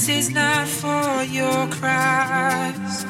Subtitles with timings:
[0.00, 3.04] This is not for your cries.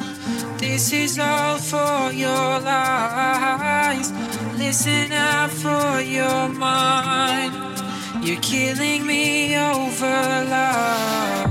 [0.58, 4.10] This is all for your lies.
[4.58, 7.54] Listen out for your mind.
[8.26, 10.04] You're killing me over
[10.50, 11.49] love.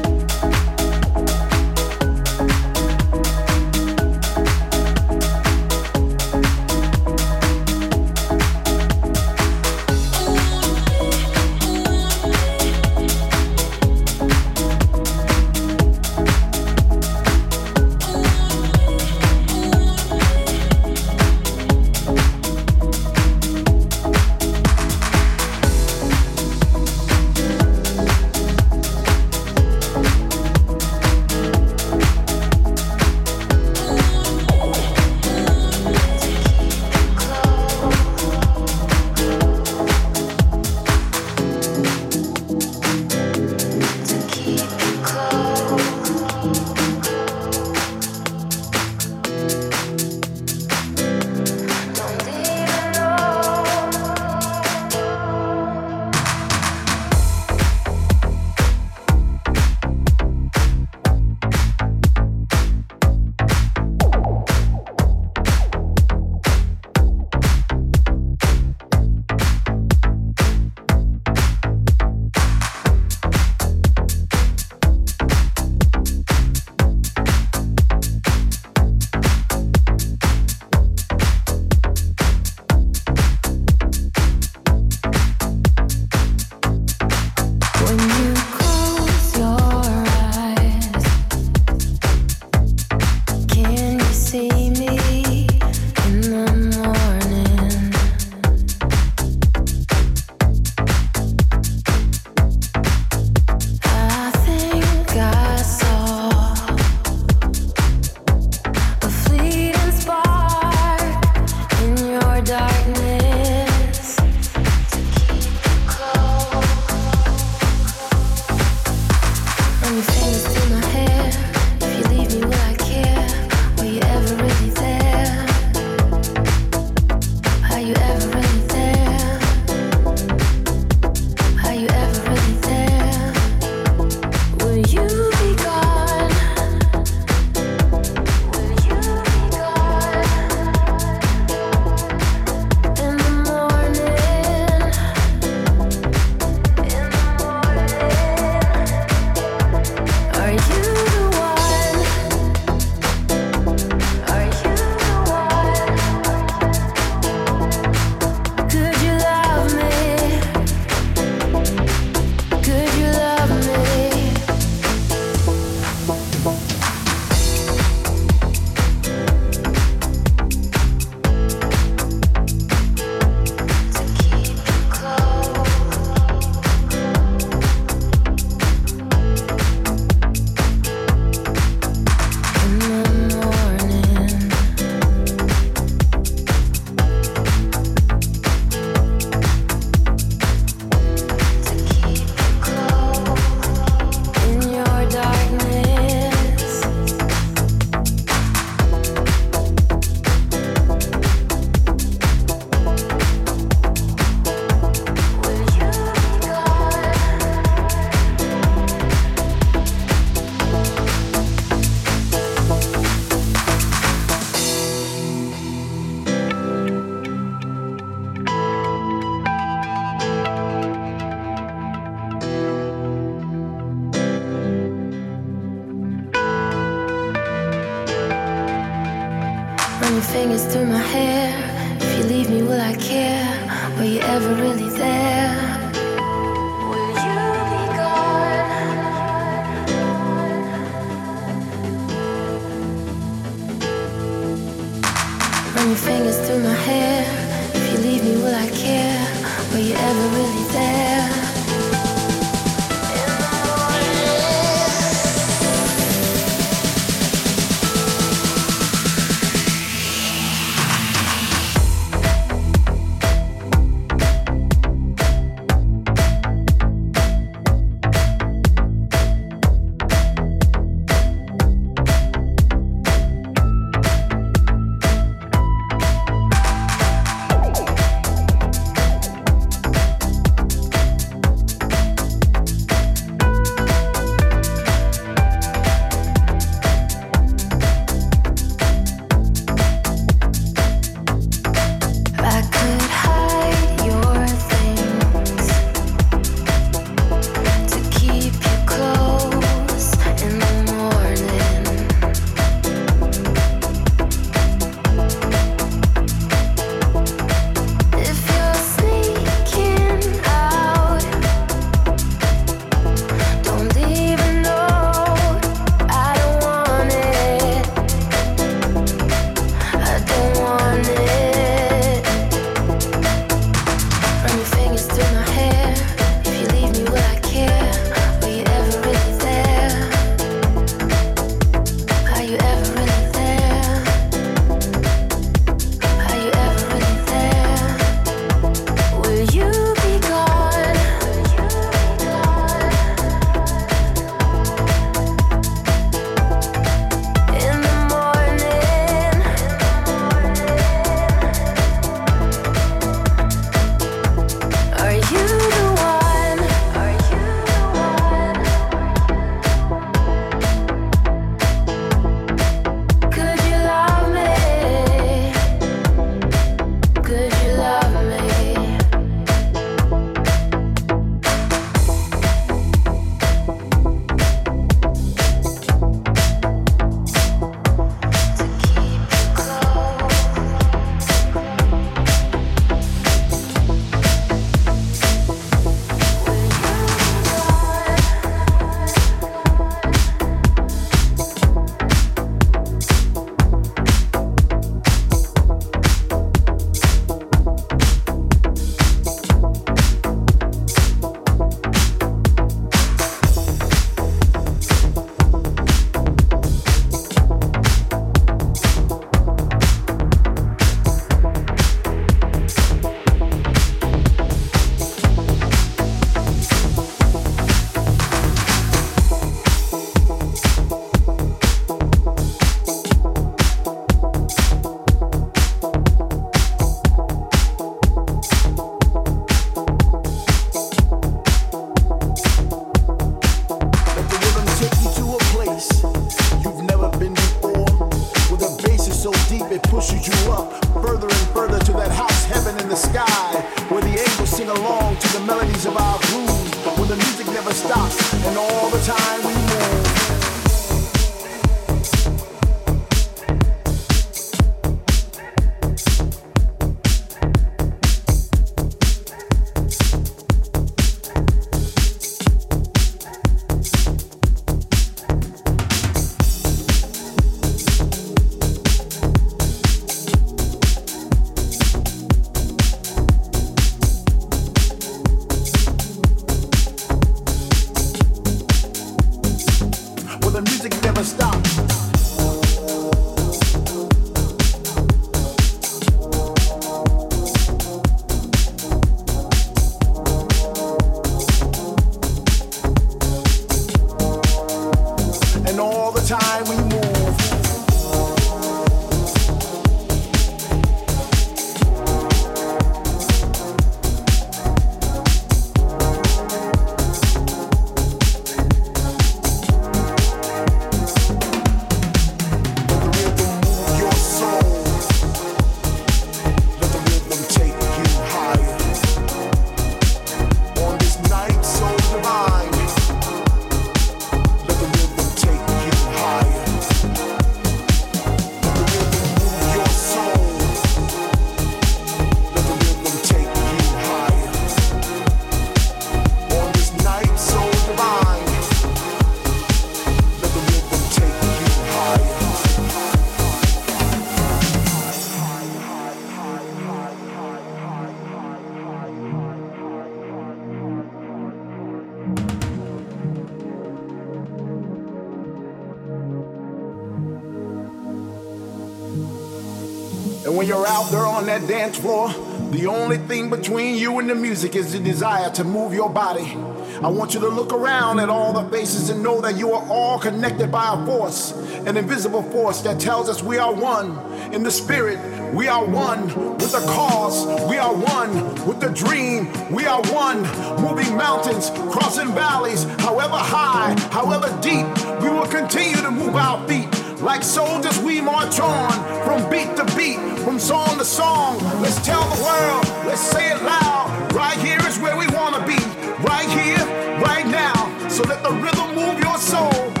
[561.45, 562.29] That dance floor,
[562.71, 566.55] the only thing between you and the music is the desire to move your body.
[567.03, 569.85] I want you to look around at all the faces and know that you are
[569.89, 571.51] all connected by a force,
[571.85, 574.17] an invisible force that tells us we are one.
[574.53, 575.19] In the spirit,
[575.53, 576.27] we are one
[576.57, 580.41] with the cause, we are one with the dream, we are one.
[580.81, 584.87] Moving mountains, crossing valleys, however high, however deep,
[585.21, 587.00] we will continue to move our feet.
[587.21, 588.91] Like soldiers, we march on
[589.23, 591.59] from beat to beat, from song to song.
[591.79, 594.33] Let's tell the world, let's say it loud.
[594.33, 595.77] Right here is where we want to be.
[596.23, 596.83] Right here,
[597.21, 598.09] right now.
[598.09, 600.00] So let the rhythm move your soul.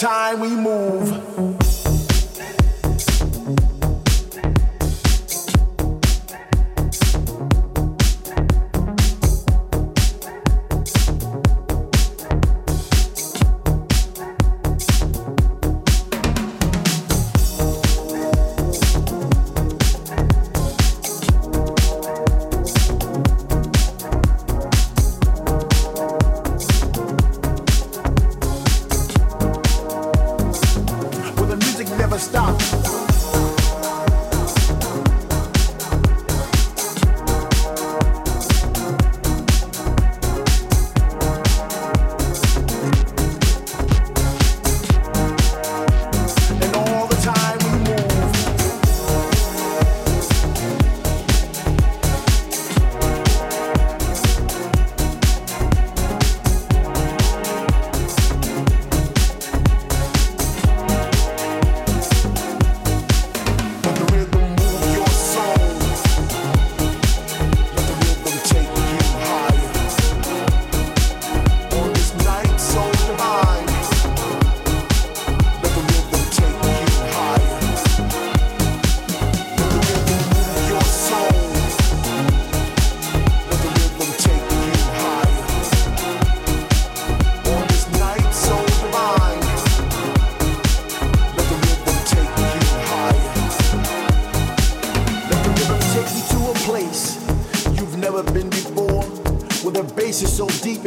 [0.00, 1.49] Time we move.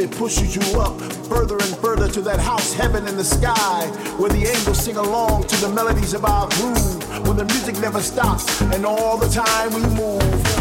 [0.08, 3.86] Pushes you up further and further to that house heaven in the sky
[4.18, 7.26] where the angels sing along to the melodies of our groove.
[7.26, 10.53] When the music never stops and all the time we move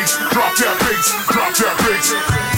[0.00, 2.49] bass, drop that bass, drop that bass.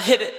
[0.00, 0.29] Hit it.